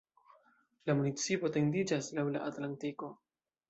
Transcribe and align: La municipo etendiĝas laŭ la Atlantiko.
La 0.89 0.95
municipo 1.03 1.53
etendiĝas 1.53 2.11
laŭ 2.19 2.27
la 2.35 2.45
Atlantiko. 2.51 3.17